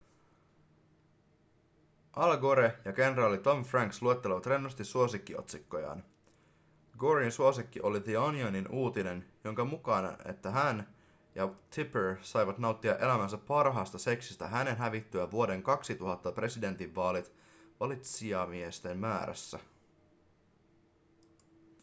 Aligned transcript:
al 2.13 2.37
gore 2.37 2.77
ja 2.85 2.93
kenraali 2.93 3.37
tommy 3.37 3.63
franks 3.63 4.01
luettelevat 4.01 4.45
rennosti 4.45 4.83
suosikkiotsikkojaan 4.85 6.03
goren 6.97 7.31
suosikki 7.31 7.81
oli 7.81 7.99
the 8.01 8.17
onionin 8.19 8.67
uutinen 8.67 9.25
jonka 9.43 9.65
mukaan 9.65 10.17
että 10.25 10.51
hän 10.51 10.95
ja 11.35 11.51
tipper 11.75 12.15
saivat 12.21 12.57
nauttia 12.57 12.97
elämänsä 12.97 13.37
parhaasta 13.37 13.97
seksistä 13.99 14.47
hänen 14.47 14.77
hävittyään 14.77 15.31
vuoden 15.31 15.63
2000 15.63 16.31
presidentinvaalit 16.31 17.33
valitsijamiesten 17.79 18.97
määrässä 18.97 19.59